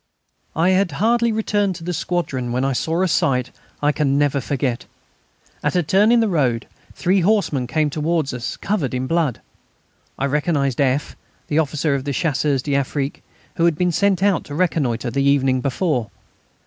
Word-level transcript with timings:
I 0.55 0.69
had 0.69 0.93
hardly 0.93 1.31
returned 1.31 1.75
to 1.75 1.83
the 1.83 1.93
squadron 1.93 2.51
when 2.51 2.65
I 2.65 2.73
saw 2.73 3.03
a 3.03 3.07
sight 3.07 3.51
I 3.83 3.91
can 3.91 4.17
never 4.17 4.41
forget. 4.41 4.85
At 5.63 5.75
a 5.75 5.83
turn 5.83 6.11
in 6.11 6.21
the 6.21 6.27
road 6.27 6.65
three 6.95 7.21
horsemen 7.21 7.67
came 7.67 7.91
towards 7.91 8.33
us 8.33 8.57
covered 8.57 8.93
with 8.95 9.07
blood. 9.07 9.41
I 10.17 10.25
recognised 10.25 10.81
F., 10.81 11.15
the 11.49 11.59
officer 11.59 11.93
of 11.93 12.03
Chasseurs 12.11 12.63
d'Afrique, 12.63 13.21
who 13.57 13.65
had 13.65 13.75
been 13.77 13.91
sent 13.91 14.23
out 14.23 14.43
to 14.45 14.55
reconnoitre 14.55 15.11
the 15.11 15.21
evening 15.21 15.61
before. 15.61 16.09